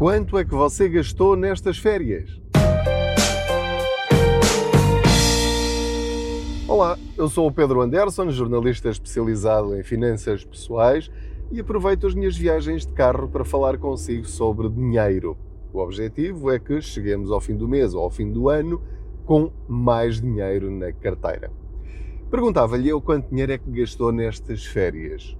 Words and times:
Quanto 0.00 0.38
é 0.38 0.44
que 0.46 0.54
você 0.54 0.88
gastou 0.88 1.36
nestas 1.36 1.76
férias? 1.76 2.40
Olá, 6.66 6.98
eu 7.18 7.28
sou 7.28 7.46
o 7.46 7.52
Pedro 7.52 7.82
Anderson, 7.82 8.30
jornalista 8.30 8.88
especializado 8.88 9.76
em 9.76 9.82
finanças 9.82 10.42
pessoais 10.42 11.10
e 11.52 11.60
aproveito 11.60 12.06
as 12.06 12.14
minhas 12.14 12.34
viagens 12.34 12.86
de 12.86 12.94
carro 12.94 13.28
para 13.28 13.44
falar 13.44 13.76
consigo 13.76 14.24
sobre 14.24 14.70
dinheiro. 14.70 15.36
O 15.70 15.80
objetivo 15.80 16.50
é 16.50 16.58
que 16.58 16.80
cheguemos 16.80 17.30
ao 17.30 17.38
fim 17.38 17.54
do 17.54 17.68
mês 17.68 17.92
ou 17.92 18.02
ao 18.02 18.10
fim 18.10 18.32
do 18.32 18.48
ano 18.48 18.80
com 19.26 19.52
mais 19.68 20.18
dinheiro 20.18 20.70
na 20.70 20.92
carteira. 20.92 21.52
Perguntava-lhe 22.30 22.88
eu 22.88 23.02
quanto 23.02 23.28
dinheiro 23.28 23.52
é 23.52 23.58
que 23.58 23.70
gastou 23.70 24.12
nestas 24.12 24.64
férias 24.64 25.36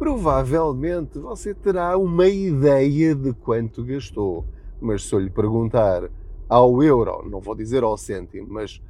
provavelmente 0.00 1.18
você 1.18 1.52
terá 1.52 1.94
uma 1.98 2.26
ideia 2.26 3.14
de 3.14 3.34
quanto 3.34 3.84
gastou. 3.84 4.46
Mas 4.80 5.06
se 5.06 5.14
eu 5.14 5.18
lhe 5.18 5.28
perguntar 5.28 6.10
ao 6.48 6.82
euro, 6.82 7.22
não 7.28 7.38
vou 7.38 7.54
dizer 7.54 7.82
ao 7.82 7.98
cêntimo, 7.98 8.46
mas 8.48 8.80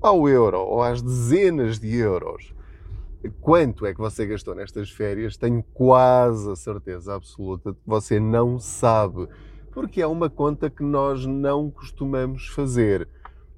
ao 0.00 0.26
euro 0.26 0.58
ou 0.60 0.82
às 0.82 1.02
dezenas 1.02 1.78
de 1.78 1.94
euros, 1.98 2.54
quanto 3.38 3.84
é 3.84 3.92
que 3.92 4.00
você 4.00 4.24
gastou 4.24 4.54
nestas 4.54 4.90
férias, 4.90 5.36
tenho 5.36 5.62
quase 5.74 6.50
a 6.50 6.56
certeza 6.56 7.14
absoluta 7.14 7.72
de 7.72 7.76
que 7.76 7.86
você 7.86 8.18
não 8.18 8.58
sabe, 8.58 9.28
porque 9.72 10.00
é 10.00 10.06
uma 10.06 10.30
conta 10.30 10.70
que 10.70 10.82
nós 10.82 11.26
não 11.26 11.70
costumamos 11.70 12.48
fazer. 12.48 13.06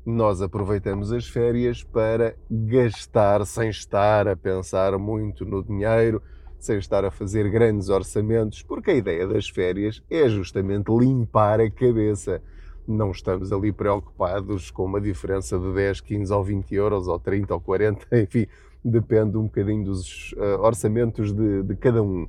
Nós 0.04 0.42
aproveitamos 0.42 1.12
as 1.12 1.28
férias 1.28 1.84
para 1.84 2.34
gastar 2.50 3.46
sem 3.46 3.68
estar 3.68 4.26
a 4.26 4.34
pensar 4.34 4.98
muito 4.98 5.44
no 5.44 5.62
dinheiro 5.62 6.20
sem 6.58 6.78
estar 6.78 7.04
a 7.04 7.10
fazer 7.10 7.48
grandes 7.50 7.88
orçamentos, 7.88 8.62
porque 8.62 8.90
a 8.90 8.94
ideia 8.94 9.26
das 9.26 9.48
férias 9.48 10.02
é 10.10 10.28
justamente 10.28 10.90
limpar 10.90 11.60
a 11.60 11.70
cabeça. 11.70 12.42
Não 12.86 13.10
estamos 13.10 13.52
ali 13.52 13.70
preocupados 13.70 14.70
com 14.70 14.84
uma 14.84 15.00
diferença 15.00 15.58
de 15.58 15.72
10, 15.72 16.00
15 16.00 16.32
ou 16.32 16.42
20 16.42 16.74
euros, 16.74 17.06
ou 17.06 17.18
30 17.18 17.54
ou 17.54 17.60
40, 17.60 18.06
enfim, 18.20 18.46
depende 18.84 19.36
um 19.36 19.44
bocadinho 19.44 19.84
dos 19.84 20.32
uh, 20.32 20.60
orçamentos 20.60 21.32
de, 21.32 21.62
de 21.62 21.76
cada 21.76 22.02
um. 22.02 22.26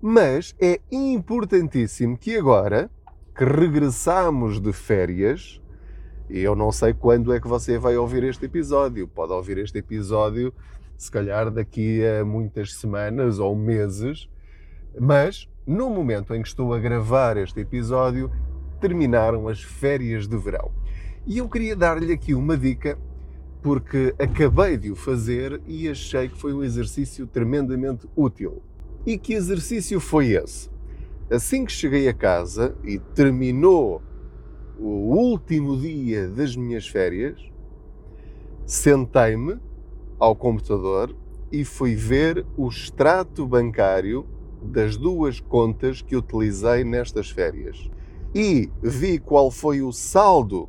Mas 0.00 0.54
é 0.60 0.80
importantíssimo 0.90 2.16
que 2.16 2.36
agora 2.36 2.90
que 3.36 3.44
regressamos 3.44 4.60
de 4.60 4.72
férias, 4.72 5.60
e 6.28 6.40
eu 6.40 6.54
não 6.54 6.70
sei 6.70 6.94
quando 6.94 7.32
é 7.32 7.40
que 7.40 7.48
você 7.48 7.78
vai 7.78 7.96
ouvir 7.96 8.22
este 8.24 8.46
episódio, 8.46 9.08
pode 9.08 9.32
ouvir 9.32 9.58
este 9.58 9.78
episódio 9.78 10.52
se 11.00 11.10
calhar 11.10 11.50
daqui 11.50 12.04
a 12.04 12.22
muitas 12.26 12.74
semanas 12.74 13.38
ou 13.38 13.56
meses, 13.56 14.28
mas 15.00 15.48
no 15.66 15.88
momento 15.88 16.34
em 16.34 16.42
que 16.42 16.48
estou 16.48 16.74
a 16.74 16.78
gravar 16.78 17.38
este 17.38 17.58
episódio, 17.58 18.30
terminaram 18.78 19.48
as 19.48 19.62
férias 19.62 20.28
de 20.28 20.36
verão. 20.36 20.70
E 21.26 21.38
eu 21.38 21.48
queria 21.48 21.74
dar-lhe 21.74 22.12
aqui 22.12 22.34
uma 22.34 22.54
dica, 22.54 22.98
porque 23.62 24.14
acabei 24.18 24.76
de 24.76 24.90
o 24.90 24.94
fazer 24.94 25.62
e 25.66 25.88
achei 25.88 26.28
que 26.28 26.38
foi 26.38 26.52
um 26.52 26.62
exercício 26.62 27.26
tremendamente 27.26 28.06
útil. 28.14 28.62
E 29.06 29.16
que 29.16 29.32
exercício 29.32 30.00
foi 30.00 30.32
esse? 30.32 30.68
Assim 31.30 31.64
que 31.64 31.72
cheguei 31.72 32.08
a 32.08 32.12
casa 32.12 32.76
e 32.84 32.98
terminou 32.98 34.02
o 34.78 35.16
último 35.16 35.80
dia 35.80 36.28
das 36.28 36.54
minhas 36.54 36.86
férias, 36.86 37.40
sentei-me 38.66 39.69
ao 40.20 40.36
computador 40.36 41.16
e 41.50 41.64
fui 41.64 41.96
ver 41.96 42.46
o 42.56 42.68
extrato 42.68 43.46
bancário 43.46 44.26
das 44.62 44.96
duas 44.96 45.40
contas 45.40 46.02
que 46.02 46.14
utilizei 46.14 46.84
nestas 46.84 47.30
férias. 47.30 47.90
E 48.34 48.70
vi 48.82 49.18
qual 49.18 49.50
foi 49.50 49.80
o 49.82 49.90
saldo 49.90 50.68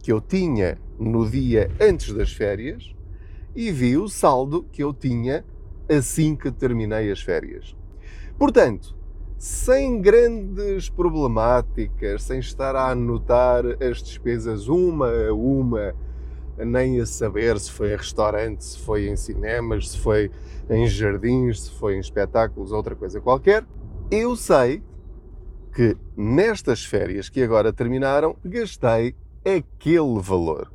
que 0.00 0.10
eu 0.10 0.20
tinha 0.20 0.78
no 0.98 1.28
dia 1.28 1.70
antes 1.80 2.12
das 2.12 2.32
férias 2.32 2.94
e 3.54 3.70
vi 3.70 3.96
o 3.96 4.08
saldo 4.08 4.64
que 4.72 4.82
eu 4.82 4.92
tinha 4.92 5.44
assim 5.88 6.34
que 6.34 6.50
terminei 6.50 7.10
as 7.10 7.20
férias. 7.20 7.76
Portanto, 8.38 8.96
sem 9.36 10.00
grandes 10.00 10.88
problemáticas, 10.88 12.24
sem 12.24 12.40
estar 12.40 12.74
a 12.74 12.90
anotar 12.90 13.64
as 13.80 14.02
despesas 14.02 14.66
uma 14.66 15.08
a 15.08 15.32
uma 15.32 15.94
nem 16.64 17.00
a 17.00 17.06
saber 17.06 17.58
se 17.58 17.70
foi 17.70 17.92
em 17.92 17.96
restaurantes, 17.96 18.72
se 18.72 18.78
foi 18.80 19.08
em 19.08 19.16
cinemas, 19.16 19.90
se 19.90 19.98
foi 19.98 20.30
em 20.68 20.86
jardins, 20.86 21.62
se 21.62 21.70
foi 21.72 21.96
em 21.96 22.00
espetáculos, 22.00 22.72
outra 22.72 22.94
coisa 22.94 23.20
qualquer. 23.20 23.64
Eu 24.10 24.34
sei 24.36 24.82
que 25.74 25.96
nestas 26.16 26.84
férias 26.84 27.28
que 27.28 27.42
agora 27.42 27.72
terminaram, 27.72 28.36
gastei 28.44 29.14
aquele 29.44 30.20
valor. 30.20 30.72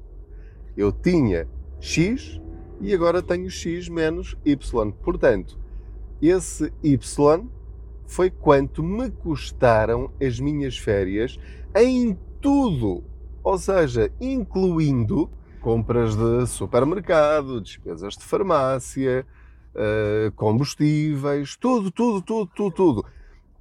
Eu 0.76 0.92
tinha 0.92 1.48
X 1.80 2.40
e 2.80 2.94
agora 2.94 3.22
tenho 3.22 3.50
X 3.50 3.90
menos 3.90 4.38
Y. 4.46 4.92
Portanto, 5.04 5.60
esse 6.22 6.72
Y 6.82 7.48
foi 8.06 8.30
quanto 8.30 8.82
me 8.84 9.10
custaram 9.10 10.12
as 10.22 10.40
minhas 10.40 10.78
férias 10.78 11.38
em 11.76 12.18
tudo. 12.40 13.04
Ou 13.44 13.58
seja, 13.58 14.12
incluindo 14.22 15.30
compras 15.64 16.14
de 16.14 16.46
supermercado, 16.46 17.62
despesas 17.62 18.18
de 18.18 18.24
farmácia, 18.26 19.26
eh, 19.74 20.30
combustíveis, 20.36 21.56
tudo, 21.56 21.90
tudo, 21.90 22.22
tudo, 22.22 22.52
tudo, 22.54 22.72
tudo. 22.76 23.06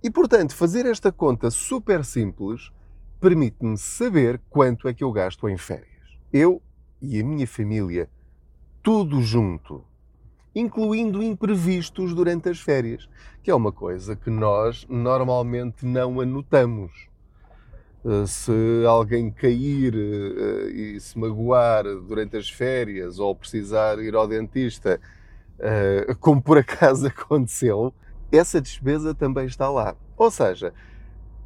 E 0.03 0.11
portanto, 0.11 0.53
fazer 0.57 0.85
esta 0.85 1.13
conta 1.13 1.49
super 1.49 2.05
simples 2.05 2.73
permite-me 3.21 3.79
saber 3.79 4.41
quanto 4.51 4.89
é 4.89 4.93
que 4.93 5.05
eu 5.05 5.13
gasto 5.13 5.49
em 5.49 5.57
férias. 5.57 5.87
Eu 6.33 6.61
e 7.01 7.21
a 7.21 7.25
minha 7.25 7.47
família, 7.47 8.11
tudo 8.83 9.23
junto, 9.23 9.85
incluindo 10.57 11.23
imprevistos 11.23 12.13
durante 12.13 12.49
as 12.49 12.59
férias, 12.59 13.09
que 13.45 13.51
é 13.51 13.55
uma 13.55 13.71
coisa 13.71 14.17
que 14.17 14.29
nós 14.29 14.85
normalmente 14.91 15.87
não 15.87 16.21
anotamos. 16.21 17.12
Eh, 18.05 18.27
se 18.27 18.53
alguém 18.87 19.31
cair 19.31 19.95
eh, 19.95 20.71
e 20.71 21.01
se 21.01 21.17
magoar 21.17 21.85
durante 21.85 22.37
as 22.37 22.51
férias 22.51 23.19
ou 23.21 23.35
precisar 23.35 23.99
ir 24.01 24.15
ao 24.17 24.27
dentista, 24.27 25.01
eh, 25.59 26.15
como 26.19 26.43
por 26.43 26.59
acaso 26.59 27.07
aconteceu, 27.09 27.95
essa 28.33 28.61
despesa 28.61 29.15
também 29.15 29.47
está 29.47 29.71
lá. 29.71 29.95
Ou 30.17 30.31
seja, 30.31 30.75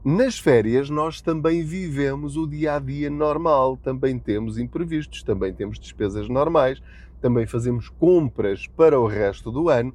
nas 0.03 0.39
férias 0.39 0.89
nós 0.89 1.21
também 1.21 1.63
vivemos 1.63 2.37
o 2.39 2.47
dia 2.47 2.77
a 2.77 2.79
dia 2.79 3.11
normal, 3.11 3.77
também 3.77 4.19
temos 4.19 4.57
imprevistos, 4.57 5.23
também 5.23 5.53
temos 5.53 5.79
despesas 5.79 6.29
normais, 6.29 6.83
também 7.21 7.47
fazemos 7.47 7.91
compras 7.91 8.67
para 8.67 8.99
o 8.99 9.07
resto 9.07 9.51
do 9.53 9.69
ano 9.69 9.95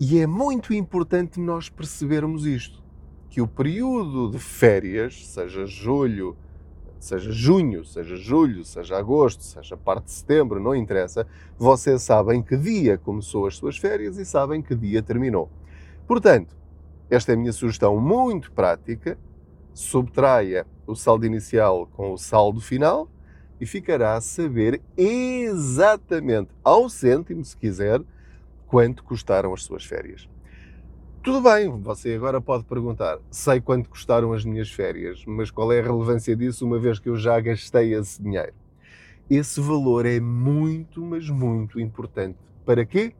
e 0.00 0.18
é 0.20 0.26
muito 0.26 0.72
importante 0.72 1.38
nós 1.38 1.68
percebermos 1.68 2.46
isto 2.46 2.80
que 3.30 3.40
o 3.40 3.46
período 3.46 4.30
de 4.32 4.38
férias, 4.38 5.26
seja 5.26 5.64
julho, 5.64 6.36
seja 6.98 7.30
junho, 7.30 7.84
seja 7.84 8.16
julho, 8.16 8.64
seja 8.64 8.98
agosto, 8.98 9.42
seja 9.42 9.76
parte 9.76 10.06
de 10.06 10.10
setembro, 10.10 10.60
não 10.60 10.74
interessa, 10.74 11.26
vocês 11.56 12.02
sabem 12.02 12.42
que 12.42 12.56
dia 12.56 12.98
começou 12.98 13.46
as 13.46 13.56
suas 13.56 13.78
férias 13.78 14.18
e 14.18 14.24
sabem 14.24 14.60
que 14.60 14.74
dia 14.74 15.00
terminou. 15.00 15.48
Portanto, 16.06 16.56
esta 17.08 17.32
é 17.32 17.34
a 17.34 17.38
minha 17.38 17.52
sugestão 17.52 17.98
muito 17.98 18.52
prática. 18.52 19.16
Subtraia 19.72 20.66
o 20.86 20.96
saldo 20.96 21.24
inicial 21.24 21.88
com 21.92 22.12
o 22.12 22.18
saldo 22.18 22.60
final 22.60 23.08
e 23.60 23.66
ficará 23.66 24.14
a 24.14 24.20
saber 24.20 24.82
exatamente, 24.96 26.50
ao 26.64 26.88
cêntimo, 26.88 27.44
se 27.44 27.56
quiser, 27.56 28.00
quanto 28.66 29.04
custaram 29.04 29.54
as 29.54 29.62
suas 29.62 29.84
férias. 29.84 30.28
Tudo 31.22 31.42
bem, 31.42 31.68
você 31.82 32.14
agora 32.14 32.40
pode 32.40 32.64
perguntar: 32.64 33.18
sei 33.30 33.60
quanto 33.60 33.90
custaram 33.90 34.32
as 34.32 34.42
minhas 34.42 34.70
férias, 34.70 35.22
mas 35.26 35.50
qual 35.50 35.70
é 35.70 35.78
a 35.78 35.82
relevância 35.82 36.34
disso 36.34 36.64
uma 36.64 36.78
vez 36.78 36.98
que 36.98 37.10
eu 37.10 37.16
já 37.16 37.38
gastei 37.38 37.92
esse 37.92 38.22
dinheiro? 38.22 38.54
Esse 39.28 39.60
valor 39.60 40.06
é 40.06 40.18
muito, 40.18 41.02
mas 41.02 41.28
muito 41.28 41.78
importante. 41.78 42.38
Para 42.64 42.86
quê? 42.86 43.12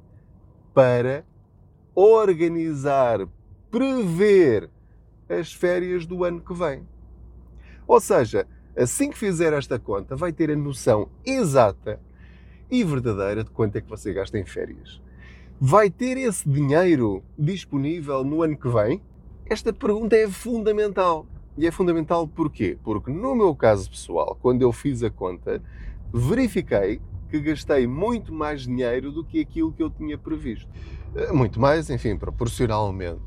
Para 0.73 1.27
organizar, 1.95 3.29
prever 3.71 4.71
as 5.29 5.53
férias 5.53 6.07
do 6.07 6.25
ano 6.25 6.41
que 6.41 6.55
vem. 6.55 6.89
Ou 7.87 8.01
seja, 8.01 8.47
assim 8.75 9.11
que 9.11 9.19
fizer 9.19 9.53
esta 9.53 9.79
conta, 9.79 10.17
vai 10.17 10.33
ter 10.33 10.51
a 10.51 10.57
noção 10.57 11.11
exata 11.23 12.01
e 12.71 12.83
verdadeira 12.83 13.45
de 13.45 13.51
quanto 13.51 13.77
é 13.77 13.81
que 13.83 13.91
você 13.91 14.11
gasta 14.11 14.39
em 14.39 14.47
férias 14.47 15.03
vai 15.61 15.91
ter 15.91 16.17
esse 16.17 16.49
dinheiro 16.49 17.23
disponível 17.39 18.25
no 18.25 18.43
ano 18.43 18.57
que 18.57 18.69
vem? 18.69 19.03
Esta 19.45 19.75
pergunta 19.75 20.17
é 20.17 20.27
fundamental. 20.27 21.27
E 21.59 21.67
é 21.67 21.71
fundamental 21.71 22.27
porquê? 22.27 22.79
Porque 22.83 23.11
no 23.11 23.35
meu 23.35 23.55
caso 23.55 23.91
pessoal, 23.91 24.39
quando 24.41 24.63
eu 24.63 24.73
fiz 24.73 25.03
a 25.03 25.11
conta, 25.11 25.63
verifiquei 26.15 27.03
que 27.29 27.39
gastei 27.39 27.87
muito 27.87 28.33
mais 28.33 28.63
dinheiro 28.63 29.13
do 29.13 29.23
que 29.23 29.41
aquilo 29.41 29.71
que 29.71 29.83
eu 29.83 29.91
tinha 29.91 30.17
previsto. 30.17 30.67
Eh, 31.15 31.31
muito 31.31 31.61
mais, 31.61 31.91
enfim, 31.91 32.17
proporcionalmente. 32.17 33.21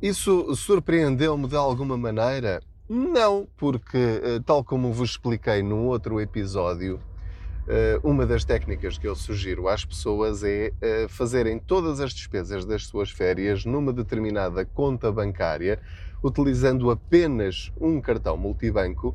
Isso 0.00 0.54
surpreendeu-me 0.54 1.48
de 1.48 1.56
alguma 1.56 1.96
maneira? 1.96 2.60
Não, 2.88 3.48
porque, 3.56 3.96
eh, 3.96 4.40
tal 4.44 4.62
como 4.62 4.92
vos 4.92 5.12
expliquei 5.12 5.62
num 5.62 5.86
outro 5.86 6.20
episódio, 6.20 7.00
uma 8.02 8.26
das 8.26 8.44
técnicas 8.44 8.98
que 8.98 9.06
eu 9.06 9.14
sugiro 9.14 9.68
às 9.68 9.84
pessoas 9.84 10.42
é 10.42 10.72
eh, 10.80 11.06
fazerem 11.08 11.58
todas 11.58 12.00
as 12.00 12.12
despesas 12.12 12.64
das 12.64 12.86
suas 12.86 13.10
férias 13.10 13.64
numa 13.64 13.92
determinada 13.92 14.64
conta 14.64 15.12
bancária, 15.12 15.78
utilizando 16.22 16.90
apenas 16.90 17.72
um 17.80 18.00
cartão 18.00 18.36
multibanco 18.36 19.14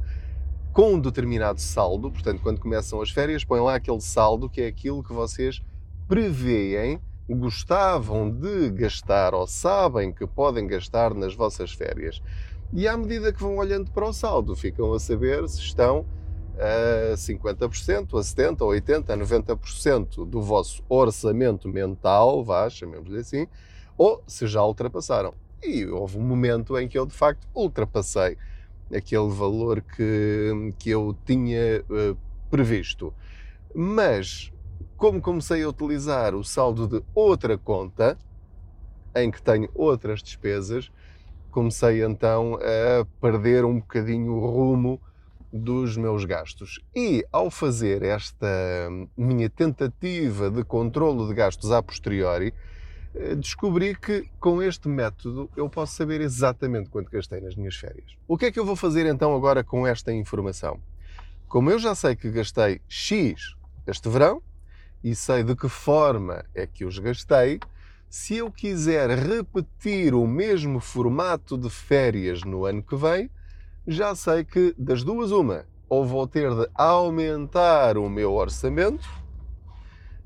com 0.71 0.93
um 0.93 0.99
determinado 0.99 1.59
saldo. 1.59 2.09
Portanto, 2.09 2.41
quando 2.41 2.61
começam 2.61 3.01
as 3.01 3.09
férias, 3.09 3.43
põem 3.43 3.61
lá 3.61 3.75
aquele 3.75 3.99
saldo 3.99 4.49
que 4.49 4.61
é 4.61 4.67
aquilo 4.67 5.03
que 5.03 5.11
vocês 5.11 5.61
preveem, 6.07 7.01
gostavam 7.29 8.29
de 8.29 8.69
gastar 8.69 9.33
ou 9.33 9.45
sabem 9.45 10.13
que 10.13 10.25
podem 10.25 10.65
gastar 10.65 11.13
nas 11.13 11.35
vossas 11.35 11.73
férias. 11.73 12.21
E 12.71 12.87
à 12.87 12.95
medida 12.95 13.33
que 13.33 13.41
vão 13.41 13.57
olhando 13.57 13.91
para 13.91 14.07
o 14.07 14.13
saldo, 14.13 14.55
ficam 14.55 14.93
a 14.93 14.99
saber 14.99 15.47
se 15.49 15.59
estão 15.59 16.05
a 16.59 17.15
50%, 17.15 18.17
a 18.17 18.21
70%, 18.21 18.61
a 18.61 18.81
80%, 18.81 19.09
a 19.09 19.17
90% 19.17 20.25
do 20.25 20.41
vosso 20.41 20.83
orçamento 20.89 21.69
mental, 21.69 22.43
vá, 22.43 22.69
chamemos-lhe 22.69 23.19
assim, 23.19 23.47
ou 23.97 24.23
se 24.27 24.47
já 24.47 24.63
ultrapassaram. 24.63 25.33
E 25.63 25.85
houve 25.85 26.17
um 26.17 26.21
momento 26.21 26.77
em 26.77 26.87
que 26.87 26.97
eu, 26.97 27.05
de 27.05 27.13
facto, 27.13 27.47
ultrapassei 27.53 28.37
aquele 28.95 29.29
valor 29.29 29.81
que, 29.81 30.73
que 30.77 30.89
eu 30.89 31.15
tinha 31.25 31.83
uh, 31.89 32.17
previsto. 32.49 33.13
Mas, 33.73 34.51
como 34.95 35.21
comecei 35.21 35.63
a 35.63 35.69
utilizar 35.69 36.35
o 36.35 36.43
saldo 36.43 36.87
de 36.87 37.03
outra 37.13 37.57
conta, 37.57 38.17
em 39.15 39.31
que 39.31 39.41
tenho 39.41 39.69
outras 39.73 40.21
despesas, 40.21 40.91
comecei 41.49 42.03
então 42.03 42.55
a 42.55 43.05
perder 43.19 43.65
um 43.65 43.79
bocadinho 43.79 44.33
o 44.33 44.47
rumo 44.47 45.01
dos 45.57 45.97
meus 45.97 46.23
gastos. 46.23 46.79
E 46.95 47.25
ao 47.31 47.49
fazer 47.49 48.03
esta 48.03 48.47
minha 49.17 49.49
tentativa 49.49 50.49
de 50.49 50.63
controlo 50.63 51.27
de 51.27 51.33
gastos 51.33 51.71
a 51.71 51.81
posteriori, 51.81 52.53
eh, 53.15 53.35
descobri 53.35 53.95
que 53.95 54.29
com 54.39 54.61
este 54.61 54.87
método 54.87 55.49
eu 55.55 55.69
posso 55.69 55.95
saber 55.95 56.21
exatamente 56.21 56.89
quanto 56.89 57.09
gastei 57.09 57.41
nas 57.41 57.55
minhas 57.55 57.75
férias. 57.75 58.15
O 58.27 58.37
que 58.37 58.45
é 58.45 58.51
que 58.51 58.59
eu 58.59 58.65
vou 58.65 58.75
fazer 58.75 59.05
então 59.05 59.35
agora 59.35 59.63
com 59.63 59.85
esta 59.85 60.13
informação? 60.13 60.79
Como 61.47 61.71
eu 61.71 61.79
já 61.79 61.95
sei 61.95 62.15
que 62.15 62.29
gastei 62.29 62.81
X 62.87 63.55
este 63.87 64.09
verão 64.09 64.41
e 65.03 65.15
sei 65.15 65.43
de 65.43 65.55
que 65.55 65.69
forma 65.69 66.45
é 66.53 66.67
que 66.67 66.85
os 66.85 66.99
gastei, 66.99 67.59
se 68.09 68.37
eu 68.37 68.51
quiser 68.51 69.09
repetir 69.09 70.13
o 70.13 70.27
mesmo 70.27 70.79
formato 70.79 71.57
de 71.57 71.69
férias 71.69 72.43
no 72.43 72.65
ano 72.65 72.83
que 72.83 72.95
vem, 72.95 73.29
já 73.87 74.13
sei 74.13 74.43
que 74.43 74.75
das 74.77 75.01
duas, 75.01 75.31
uma, 75.31 75.65
ou 75.87 76.05
vou 76.05 76.27
ter 76.27 76.53
de 76.53 76.67
aumentar 76.75 77.97
o 77.97 78.09
meu 78.09 78.33
orçamento 78.33 79.07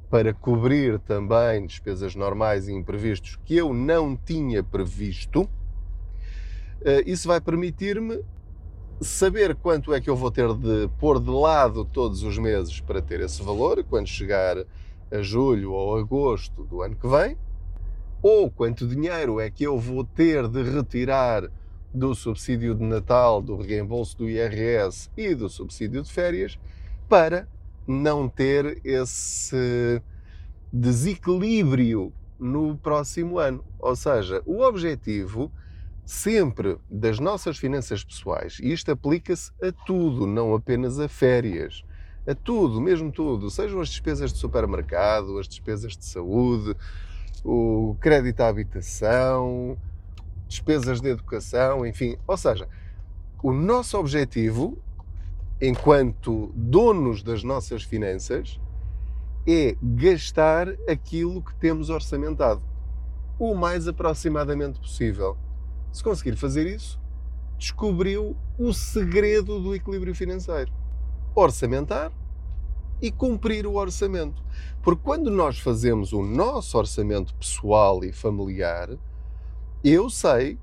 para 0.09 0.33
cobrir 0.33 0.99
também 0.99 1.65
despesas 1.67 2.15
normais 2.15 2.67
e 2.67 2.73
imprevistos 2.73 3.37
que 3.45 3.55
eu 3.55 3.71
não 3.71 4.17
tinha 4.17 4.63
previsto. 4.63 5.47
Eh, 6.83 7.03
isso 7.05 7.27
vai 7.27 7.39
permitir-me 7.39 8.23
saber 8.99 9.55
quanto 9.55 9.93
é 9.93 10.01
que 10.01 10.09
eu 10.09 10.15
vou 10.15 10.31
ter 10.31 10.51
de 10.55 10.89
pôr 10.99 11.19
de 11.19 11.29
lado 11.29 11.85
todos 11.85 12.23
os 12.23 12.37
meses 12.39 12.81
para 12.81 13.01
ter 13.01 13.21
esse 13.21 13.43
valor, 13.43 13.83
quando 13.83 14.07
chegar 14.07 14.57
a 15.11 15.21
julho 15.21 15.71
ou 15.71 15.97
agosto 15.97 16.63
do 16.63 16.81
ano 16.81 16.95
que 16.95 17.07
vem, 17.07 17.37
ou 18.21 18.49
quanto 18.49 18.87
dinheiro 18.87 19.39
é 19.39 19.49
que 19.49 19.63
eu 19.63 19.79
vou 19.79 20.03
ter 20.03 20.47
de 20.47 20.63
retirar 20.63 21.49
do 21.93 22.15
subsídio 22.15 22.73
de 22.75 22.83
Natal, 22.83 23.41
do 23.41 23.57
reembolso 23.57 24.17
do 24.17 24.29
IRS 24.29 25.09
e 25.17 25.35
do 25.35 25.49
subsídio 25.49 26.01
de 26.01 26.11
férias 26.11 26.57
para 27.09 27.47
não 27.87 28.29
ter 28.29 28.79
esse 28.83 30.01
desequilíbrio 30.71 32.13
no 32.39 32.77
próximo 32.77 33.37
ano. 33.37 33.63
Ou 33.79 33.95
seja, 33.95 34.41
o 34.45 34.61
objetivo 34.61 35.51
sempre 36.05 36.77
das 36.89 37.19
nossas 37.19 37.57
finanças 37.57 38.03
pessoais, 38.03 38.57
e 38.61 38.71
isto 38.71 38.91
aplica-se 38.91 39.51
a 39.61 39.71
tudo, 39.85 40.25
não 40.25 40.53
apenas 40.53 40.99
a 40.99 41.07
férias, 41.07 41.83
a 42.27 42.35
tudo, 42.35 42.81
mesmo 42.81 43.11
tudo, 43.11 43.49
sejam 43.49 43.79
as 43.79 43.89
despesas 43.89 44.33
de 44.33 44.39
supermercado, 44.39 45.37
as 45.39 45.47
despesas 45.47 45.95
de 45.95 46.05
saúde, 46.05 46.75
o 47.43 47.95
crédito 47.99 48.41
à 48.41 48.47
habitação, 48.47 49.77
despesas 50.51 50.99
de 50.99 51.09
educação, 51.09 51.85
enfim. 51.85 52.17
Ou 52.27 52.35
seja, 52.35 52.67
o 53.41 53.53
nosso 53.53 53.97
objetivo, 53.97 54.77
enquanto 55.61 56.51
donos 56.53 57.23
das 57.23 57.41
nossas 57.41 57.83
finanças, 57.83 58.59
é 59.47 59.75
gastar 59.81 60.67
aquilo 60.87 61.41
que 61.41 61.55
temos 61.55 61.89
orçamentado 61.89 62.61
o 63.39 63.55
mais 63.55 63.87
aproximadamente 63.87 64.79
possível. 64.79 65.37
Se 65.91 66.03
conseguir 66.03 66.35
fazer 66.35 66.67
isso, 66.67 66.99
descobriu 67.57 68.35
o 68.59 68.73
segredo 68.73 69.59
do 69.59 69.73
equilíbrio 69.73 70.13
financeiro: 70.13 70.71
orçamentar 71.33 72.11
e 73.01 73.09
cumprir 73.09 73.65
o 73.65 73.75
orçamento. 73.75 74.43
Porque 74.83 75.01
quando 75.03 75.31
nós 75.31 75.57
fazemos 75.57 76.11
o 76.13 76.21
nosso 76.21 76.77
orçamento 76.77 77.33
pessoal 77.35 78.03
e 78.03 78.11
familiar, 78.11 78.89
eu 79.83 80.09
sei 80.09 80.59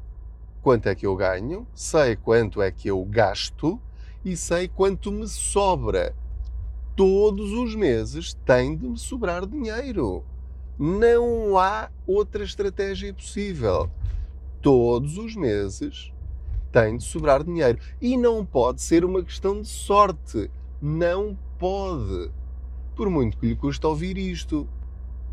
quanto 0.63 0.89
é 0.89 0.95
que 0.95 1.07
eu 1.07 1.17
ganho, 1.17 1.67
sei 1.75 2.15
quanto 2.15 2.63
é 2.63 2.71
que 2.71 2.89
eu 2.89 3.05
gasto 3.05 3.81
e 4.25 4.37
sei 4.37 4.69
quanto 4.69 5.11
me 5.11 5.27
sobra. 5.27 6.15
Todos 6.95 7.53
os 7.53 7.75
meses 7.75 8.35
tem 8.45 8.77
de 8.77 8.87
me 8.87 8.99
sobrar 8.99 9.47
dinheiro. 9.47 10.25
Não 10.79 11.59
há 11.59 11.91
outra 12.07 12.45
estratégia 12.45 13.13
possível. 13.13 13.91
Todos 14.61 15.19
os 15.19 15.35
meses 15.35 16.13
tem 16.71 16.97
de 16.97 17.03
sobrar 17.03 17.43
dinheiro. 17.43 17.79
E 18.01 18.17
não 18.17 18.45
pode 18.45 18.83
ser 18.83 19.05
uma 19.05 19.23
questão 19.23 19.61
de 19.61 19.69
sorte. 19.69 20.51
Não 20.81 21.37
pode. 21.59 22.31
Por 22.95 23.11
muito 23.11 23.37
que 23.39 23.47
lhe 23.47 23.57
custe 23.57 23.85
ouvir 23.87 24.17
isto. 24.17 24.69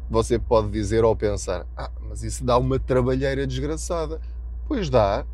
Você 0.10 0.38
pode 0.38 0.69
dizer 0.69 1.04
ou 1.04 1.16
pensar: 1.16 1.66
ah, 1.75 1.92
mas 2.02 2.24
isso 2.24 2.44
dá 2.44 2.57
uma 2.57 2.80
trabalheira 2.80 3.46
desgraçada. 3.48 4.19
Pois 4.68 4.90
dá, 4.90 5.25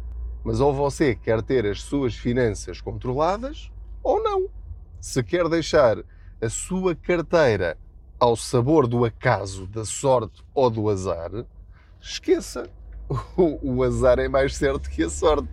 mas 0.44 0.60
ou 0.60 0.74
você 0.74 1.16
quer 1.16 1.42
ter 1.42 1.66
as 1.66 1.82
suas 1.82 2.16
finanças 2.16 2.82
controladas 2.82 3.72
ou 4.04 4.22
não. 4.22 4.50
Se 5.00 5.24
quer 5.24 5.48
deixar 5.50 5.98
a 6.42 6.50
sua 6.50 6.96
carteira 6.96 7.78
ao 8.20 8.36
sabor 8.36 8.88
do 8.88 9.04
acaso, 9.04 9.68
da 9.68 9.84
sorte 9.84 10.44
ou 10.54 10.70
do 10.70 10.90
azar, 10.90 11.32
esqueça. 12.00 12.70
O, 13.36 13.80
o 13.80 13.84
azar 13.84 14.20
é 14.20 14.30
mais 14.30 14.56
certo 14.56 14.90
que 14.90 15.04
a 15.04 15.10
sorte. 15.10 15.50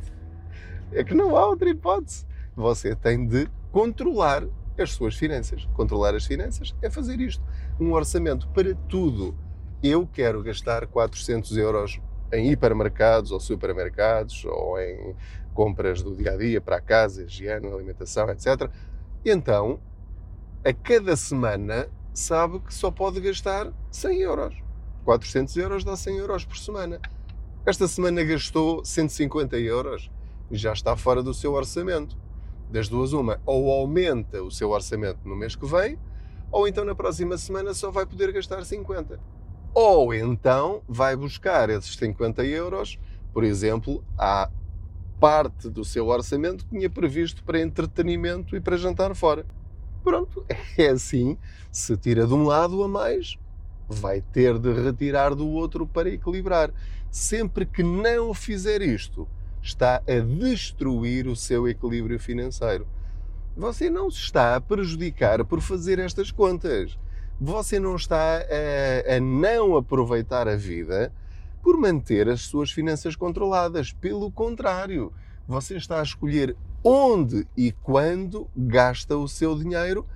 É 0.93 1.03
que 1.03 1.13
não 1.13 1.37
há 1.37 1.45
outra 1.45 1.69
hipótese. 1.69 2.25
Você 2.55 2.95
tem 2.95 3.27
de 3.27 3.49
controlar 3.73 4.45
as 4.79 4.93
suas 4.93 5.17
finanças. 5.17 5.69
Controlar 5.75 6.15
as 6.15 6.25
finanças 6.25 6.75
é 6.81 6.89
fazer 6.89 7.21
isto. 7.21 7.43
Um 7.81 7.93
orçamento 7.93 8.49
para 8.49 8.75
tudo. 8.89 9.37
Eu 9.83 10.07
quero 10.07 10.43
gastar 10.43 10.87
400 10.87 11.57
euros 11.57 12.01
em 12.33 12.51
hipermercados 12.51 13.31
ou 13.31 13.39
supermercados 13.39 14.45
ou 14.45 14.81
em 14.81 15.15
compras 15.55 16.03
do 16.03 16.17
dia 16.17 16.33
a 16.33 16.37
dia 16.37 16.61
para 16.61 16.77
a 16.77 16.81
casa, 16.81 17.23
higiene, 17.25 17.67
alimentação, 17.69 18.29
etc. 18.31 18.71
Então, 19.25 19.81
a 20.65 20.73
cada 20.73 21.15
semana 21.17 21.89
sabe 22.13 22.59
que 22.61 22.75
só 22.75 22.91
pode 22.91 23.21
gastar 23.21 23.73
100 23.91 24.21
euros. 24.21 24.57
400 25.05 25.57
euros 25.57 25.85
dá 25.85 25.97
100 25.97 26.17
euros 26.17 26.45
por 26.45 26.59
semana. 26.59 27.01
Esta 27.65 27.87
semana 27.87 28.25
gastou 28.25 28.85
150 28.85 29.57
euros 29.59 30.11
e 30.51 30.57
já 30.57 30.73
está 30.73 30.97
fora 30.97 31.23
do 31.23 31.33
seu 31.33 31.53
orçamento 31.53 32.17
das 32.71 32.89
duas, 32.89 33.13
uma, 33.13 33.41
ou 33.47 33.71
aumenta 33.71 34.43
o 34.43 34.51
seu 34.51 34.71
orçamento 34.71 35.21
no 35.25 35.35
mês 35.35 35.57
que 35.57 35.67
vem, 35.67 35.99
ou 36.50 36.67
então 36.67 36.85
na 36.85 36.95
próxima 36.95 37.37
semana 37.37 37.75
só 37.75 37.90
vai 37.90 38.07
poder 38.07 38.33
gastar 38.33 38.64
50. 38.64 39.19
Ou 39.75 40.12
então 40.14 40.83
vai 40.88 41.14
buscar 41.14 41.71
esses 41.71 41.95
50 41.97 42.45
euros, 42.45 42.99
por 43.33 43.45
exemplo, 43.45 44.02
à 44.17 44.50
parte 45.21 45.69
do 45.69 45.85
seu 45.85 46.07
orçamento 46.09 46.64
que 46.64 46.71
tinha 46.71 46.88
previsto 46.88 47.43
para 47.45 47.61
entretenimento 47.61 48.57
e 48.57 48.61
para 48.61 48.76
jantar 48.76 49.14
fora. 49.14 49.45
Pronto, 50.02 50.45
é 50.76 50.88
assim. 50.88 51.37
Se 51.71 51.97
tira 51.97 52.26
de 52.26 52.35
um 52.35 52.45
lado 52.45 52.83
a 52.83 52.88
mais, 52.88 53.37
vai 53.88 54.21
ter 54.21 54.59
de 54.59 54.73
retirar 54.73 55.35
do 55.35 55.49
outro 55.49 55.87
para 55.87 56.09
equilibrar. 56.09 56.73
Sempre 57.11 57.67
que 57.67 57.83
não 57.83 58.33
fizer 58.33 58.83
isto, 58.83 59.28
está 59.62 59.97
a 59.97 60.21
destruir 60.21 61.26
o 61.26 61.37
seu 61.37 61.69
equilíbrio 61.69 62.19
financeiro. 62.19 62.87
Você 63.59 63.91
não 63.91 64.09
se 64.09 64.19
está 64.19 64.55
a 64.55 64.61
prejudicar 64.61 65.45
por 65.45 65.61
fazer 65.61 65.99
estas 65.99 66.31
contas. 66.31 66.97
Você 67.41 67.81
não 67.81 67.97
está 67.97 68.37
a, 68.38 69.17
a 69.17 69.21
não 69.21 69.77
aproveitar 69.77 70.47
a 70.47 70.55
vida 70.55 71.12
por 71.61 71.77
manter 71.77 72.29
as 72.29 72.43
suas 72.43 72.71
finanças 72.71 73.17
controladas. 73.17 73.93
Pelo 73.93 74.31
contrário, 74.31 75.12
você 75.45 75.77
está 75.77 75.99
a 75.99 76.05
escolher 76.05 76.55
onde 76.85 77.49
e 77.57 77.73
quando 77.73 78.49
gasta 78.57 79.17
o 79.17 79.27
seu 79.27 79.59
dinheiro 79.59 80.07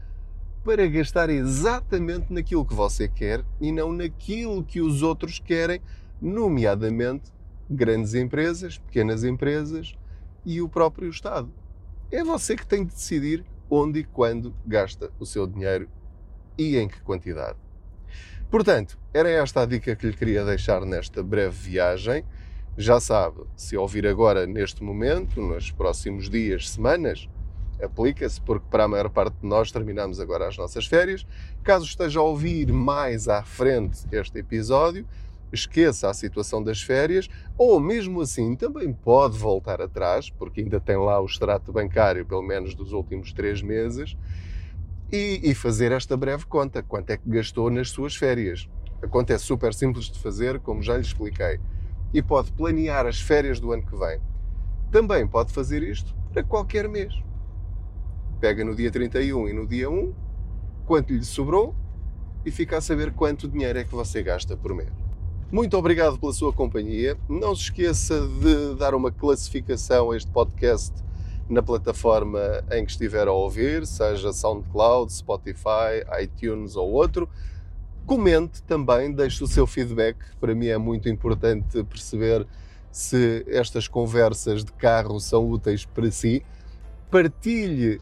para 0.62 0.86
gastar 0.86 1.28
exatamente 1.28 2.32
naquilo 2.32 2.64
que 2.64 2.74
você 2.74 3.08
quer 3.08 3.44
e 3.60 3.72
não 3.72 3.92
naquilo 3.92 4.62
que 4.62 4.80
os 4.80 5.02
outros 5.02 5.40
querem, 5.40 5.80
nomeadamente 6.20 7.32
grandes 7.68 8.14
empresas, 8.14 8.78
pequenas 8.78 9.24
empresas 9.24 9.96
e 10.46 10.62
o 10.62 10.68
próprio 10.68 11.10
Estado. 11.10 11.50
É 12.12 12.22
você 12.22 12.54
que 12.54 12.66
tem 12.66 12.84
de 12.84 12.92
decidir 12.92 13.42
onde 13.70 14.00
e 14.00 14.04
quando 14.04 14.54
gasta 14.66 15.10
o 15.18 15.24
seu 15.24 15.46
dinheiro 15.46 15.88
e 16.58 16.76
em 16.76 16.86
que 16.86 17.00
quantidade. 17.00 17.56
Portanto, 18.50 18.98
era 19.14 19.30
esta 19.30 19.62
a 19.62 19.66
dica 19.66 19.96
que 19.96 20.06
lhe 20.06 20.12
queria 20.12 20.44
deixar 20.44 20.84
nesta 20.84 21.22
breve 21.22 21.70
viagem. 21.70 22.22
Já 22.76 23.00
sabe, 23.00 23.44
se 23.56 23.78
ouvir 23.78 24.06
agora 24.06 24.46
neste 24.46 24.84
momento, 24.84 25.40
nos 25.40 25.70
próximos 25.70 26.28
dias, 26.28 26.68
semanas, 26.68 27.30
aplica-se, 27.82 28.38
porque 28.42 28.66
para 28.70 28.84
a 28.84 28.88
maior 28.88 29.08
parte 29.08 29.38
de 29.40 29.46
nós 29.46 29.72
terminamos 29.72 30.20
agora 30.20 30.46
as 30.46 30.58
nossas 30.58 30.84
férias. 30.84 31.26
Caso 31.64 31.86
esteja 31.86 32.20
a 32.20 32.22
ouvir 32.22 32.70
mais 32.70 33.26
à 33.26 33.42
frente 33.42 34.06
este 34.12 34.38
episódio, 34.38 35.06
esqueça 35.52 36.08
a 36.08 36.14
situação 36.14 36.62
das 36.62 36.82
férias, 36.82 37.28
ou 37.58 37.78
mesmo 37.78 38.20
assim 38.20 38.56
também 38.56 38.92
pode 38.92 39.36
voltar 39.38 39.80
atrás, 39.80 40.30
porque 40.30 40.60
ainda 40.60 40.80
tem 40.80 40.96
lá 40.96 41.20
o 41.20 41.26
extrato 41.26 41.72
bancário, 41.72 42.24
pelo 42.24 42.42
menos 42.42 42.74
dos 42.74 42.92
últimos 42.92 43.32
três 43.32 43.60
meses, 43.60 44.16
e, 45.12 45.40
e 45.42 45.54
fazer 45.54 45.92
esta 45.92 46.16
breve 46.16 46.46
conta, 46.46 46.82
quanto 46.82 47.10
é 47.10 47.16
que 47.16 47.28
gastou 47.28 47.70
nas 47.70 47.90
suas 47.90 48.16
férias. 48.16 48.68
A 49.02 49.06
conta 49.06 49.34
é 49.34 49.38
super 49.38 49.74
simples 49.74 50.06
de 50.06 50.18
fazer, 50.18 50.58
como 50.60 50.82
já 50.82 50.96
lhe 50.96 51.02
expliquei, 51.02 51.60
e 52.14 52.22
pode 52.22 52.52
planear 52.52 53.06
as 53.06 53.20
férias 53.20 53.60
do 53.60 53.72
ano 53.72 53.84
que 53.84 53.96
vem. 53.96 54.20
Também 54.90 55.26
pode 55.26 55.52
fazer 55.52 55.82
isto 55.82 56.14
para 56.32 56.42
qualquer 56.42 56.88
mês. 56.88 57.12
Pega 58.40 58.64
no 58.64 58.74
dia 58.74 58.90
31 58.90 59.48
e 59.48 59.52
no 59.52 59.66
dia 59.66 59.90
1, 59.90 60.14
quanto 60.86 61.12
lhe 61.12 61.24
sobrou, 61.24 61.74
e 62.44 62.50
fica 62.50 62.78
a 62.78 62.80
saber 62.80 63.12
quanto 63.12 63.48
dinheiro 63.48 63.78
é 63.78 63.84
que 63.84 63.94
você 63.94 64.22
gasta 64.22 64.56
por 64.56 64.74
mês. 64.74 65.01
Muito 65.52 65.76
obrigado 65.76 66.18
pela 66.18 66.32
sua 66.32 66.50
companhia. 66.50 67.14
Não 67.28 67.54
se 67.54 67.64
esqueça 67.64 68.26
de 68.26 68.74
dar 68.74 68.94
uma 68.94 69.12
classificação 69.12 70.10
a 70.10 70.16
este 70.16 70.30
podcast 70.30 70.94
na 71.46 71.62
plataforma 71.62 72.40
em 72.70 72.86
que 72.86 72.92
estiver 72.92 73.28
a 73.28 73.32
ouvir, 73.32 73.86
seja 73.86 74.32
SoundCloud, 74.32 75.12
Spotify, 75.12 76.00
iTunes 76.22 76.74
ou 76.74 76.90
outro. 76.92 77.28
Comente 78.06 78.62
também, 78.62 79.12
deixe 79.12 79.44
o 79.44 79.46
seu 79.46 79.66
feedback. 79.66 80.16
Para 80.40 80.54
mim 80.54 80.68
é 80.68 80.78
muito 80.78 81.10
importante 81.10 81.84
perceber 81.84 82.46
se 82.90 83.44
estas 83.46 83.86
conversas 83.86 84.64
de 84.64 84.72
carro 84.72 85.20
são 85.20 85.50
úteis 85.50 85.84
para 85.84 86.10
si. 86.10 86.42
Partilhe, 87.10 88.00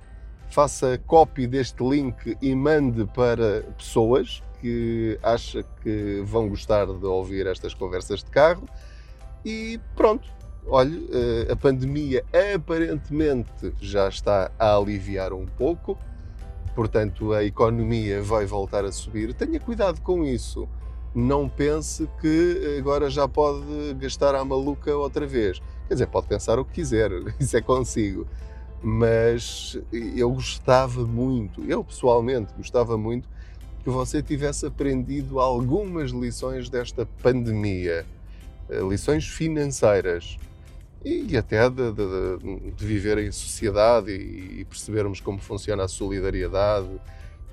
faça 0.51 0.99
copy 1.05 1.49
deste 1.49 1.83
link 1.83 2.37
e 2.41 2.55
mande 2.55 3.07
para 3.07 3.63
pessoas 3.77 4.41
que 4.61 5.19
acha 5.23 5.65
que 5.83 6.23
vão 6.25 6.49
gostar 6.49 6.87
de 6.87 7.07
ouvir 7.07 7.47
estas 7.47 7.75
conversas 7.75 8.23
de 8.23 8.31
carro. 8.31 8.69
E 9.45 9.81
pronto, 9.97 10.29
olhe, 10.67 11.09
eh, 11.13 11.53
a 11.53 11.57
pandemia 11.57 12.25
aparentemente 12.55 13.73
já 13.81 14.09
está 14.09 14.51
a 14.59 14.77
aliviar 14.77 15.33
um 15.33 15.47
pouco, 15.47 15.99
portanto 16.75 17.33
a 17.33 17.43
economia 17.43 18.23
vai 18.23 18.45
voltar 18.45 18.85
a 18.85 18.93
subir. 18.93 19.33
Tenha 19.35 19.59
cuidado 19.59 20.01
com 20.03 20.25
isso. 20.25 20.69
Não 21.13 21.49
pense 21.49 22.09
que 22.21 22.77
agora 22.79 23.11
já 23.11 23.27
pode 23.27 23.95
gastar 23.99 24.35
a 24.35 24.45
maluca 24.45 24.95
outra 24.95 25.27
vez. 25.27 25.61
Quer 25.89 25.95
dizer, 25.95 26.07
pode 26.07 26.29
pensar 26.29 26.59
o 26.59 26.65
que 26.65 26.75
quiser, 26.75 27.11
isso 27.41 27.57
é 27.57 27.61
consigo. 27.61 28.27
Mas 28.83 29.77
eu 29.93 30.31
gostava 30.31 31.05
muito, 31.05 31.63
eu 31.65 31.83
pessoalmente 31.83 32.55
gostava 32.57 32.97
muito 32.97 33.29
que 33.83 33.91
você 33.91 34.23
tivesse 34.23 34.67
aprendido 34.67 35.41
algumas 35.41 36.11
lições 36.11 36.69
desta 36.69 37.07
pandemia, 37.23 38.05
eh, 38.69 38.81
lições 38.89 39.27
financeiras 39.27 40.37
e 41.05 41.35
até 41.37 41.69
de, 41.71 41.93
de, 41.93 42.71
de 42.77 42.87
viver 42.87 43.19
em 43.19 43.33
sociedade 43.33 44.13
e, 44.13 44.65
percebermos 44.67 45.21
como 45.21 45.39
funciona 45.39 45.85
a 45.85 45.89
solidariedade 45.89 46.89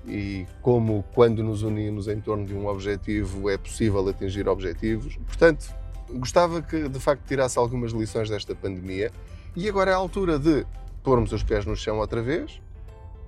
e 0.05 0.46
como, 0.62 1.03
quando 1.13 1.43
nos 1.43 1.63
unimos 1.63 2.07
em 2.07 2.19
torno 2.19 2.46
de 2.46 2.53
um 2.53 2.67
objetivo, 2.67 3.50
é 3.50 3.57
possível 3.57 4.07
atingir 4.07 4.48
objetivos. 4.48 5.17
Portanto, 5.17 5.74
gostava 6.12 6.62
que 6.62 6.89
de 6.89 7.00
facto 7.00 7.24
tirasse 7.25 7.57
algumas 7.57 7.91
lições 7.91 8.29
desta 8.29 8.53
pandemia 8.53 9.12
e 9.55 9.67
agora 9.67 9.91
é 9.91 9.93
a 9.93 9.98
altura 9.98 10.38
de 10.38 10.65
pormos 11.01 11.31
os 11.31 11.41
pés 11.41 11.65
no 11.65 11.75
chão 11.75 12.00
outra 12.00 12.22
vez 12.22 12.62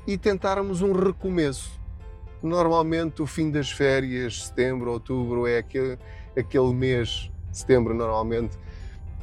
e 0.05 0.17
tentarmos 0.17 0.81
um 0.81 0.91
recomeço 0.91 1.78
Normalmente 2.41 3.21
o 3.21 3.27
fim 3.27 3.51
das 3.51 3.69
férias, 3.69 4.45
setembro, 4.45 4.91
outubro, 4.91 5.45
é 5.45 5.57
aquele, 5.57 5.97
aquele 6.37 6.73
mês, 6.73 7.29
setembro 7.51 7.93
normalmente, 7.93 8.57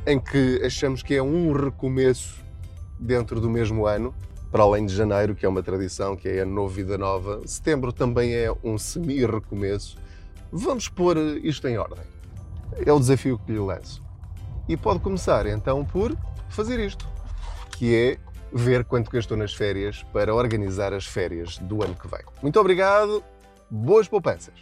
em 0.06 0.20
que 0.20 0.61
achamos 0.64 1.02
que 1.02 1.14
é 1.14 1.23
um 1.23 1.52
recomeço 1.52 2.44
dentro 2.99 3.40
do 3.40 3.49
mesmo 3.49 3.87
ano, 3.87 4.14
para 4.50 4.62
além 4.62 4.87
de 4.87 4.94
janeiro, 4.94 5.35
que 5.35 5.44
é 5.44 5.49
uma 5.49 5.62
tradição, 5.62 6.16
que 6.16 6.28
é 6.28 6.42
a 6.42 6.68
vida 6.68 6.96
nova. 6.96 7.40
Setembro 7.46 7.92
também 7.92 8.35
é 8.35 8.52
um 8.62 8.78
semi-recomeço. 8.78 9.99
Vamos 10.52 10.88
pôr 10.88 11.16
isto 11.42 11.66
em 11.66 11.76
ordem. 11.76 12.04
É 12.85 12.92
o 12.92 12.99
desafio 12.99 13.38
que 13.38 13.52
lhe 13.52 13.58
lanço. 13.58 14.02
E 14.68 14.76
pode 14.76 15.00
começar 15.00 15.46
então 15.46 15.85
por 15.85 16.16
fazer 16.49 16.80
isto, 16.80 17.06
que 17.73 17.94
é 17.94 18.18
ver 18.57 18.85
quanto 18.85 19.11
gastou 19.11 19.37
nas 19.37 19.55
férias 19.55 20.03
para 20.13 20.35
organizar 20.35 20.93
as 20.95 21.07
férias 21.07 21.59
do 21.59 21.85
ano 21.85 21.95
que 21.95 22.09
vem. 22.09 22.21
Muito 22.43 22.59
obrigado, 22.59 23.23
boas 23.71 24.09
poupanças! 24.09 24.55